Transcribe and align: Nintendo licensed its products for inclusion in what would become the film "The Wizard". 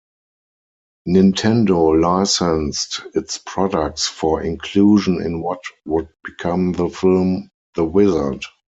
Nintendo 1.07 2.01
licensed 2.01 3.01
its 3.13 3.37
products 3.37 4.07
for 4.07 4.41
inclusion 4.41 5.21
in 5.21 5.41
what 5.41 5.59
would 5.85 6.09
become 6.23 6.71
the 6.71 6.89
film 6.89 7.51
"The 7.75 7.85
Wizard". 7.85 8.43